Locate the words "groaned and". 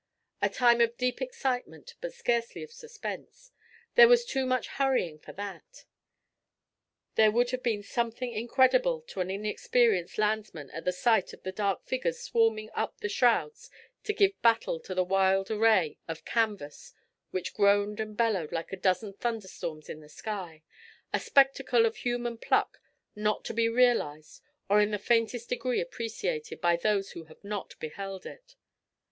17.53-18.17